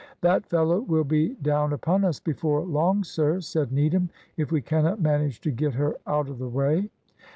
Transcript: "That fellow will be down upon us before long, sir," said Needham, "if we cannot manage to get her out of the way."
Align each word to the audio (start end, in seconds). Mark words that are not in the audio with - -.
"That 0.21 0.47
fellow 0.47 0.79
will 0.79 1.03
be 1.03 1.35
down 1.43 1.73
upon 1.73 2.05
us 2.05 2.19
before 2.19 2.61
long, 2.61 3.03
sir," 3.03 3.39
said 3.39 3.71
Needham, 3.71 4.09
"if 4.35 4.51
we 4.51 4.59
cannot 4.59 4.99
manage 4.99 5.39
to 5.41 5.51
get 5.51 5.75
her 5.75 5.95
out 6.07 6.27
of 6.27 6.39
the 6.39 6.49
way." 6.49 6.89